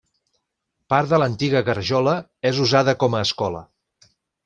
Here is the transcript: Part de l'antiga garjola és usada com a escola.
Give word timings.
Part 0.93 1.11
de 1.11 1.19
l'antiga 1.19 1.63
garjola 1.69 2.17
és 2.53 2.65
usada 2.67 2.99
com 3.05 3.17
a 3.17 3.25
escola. 3.31 3.67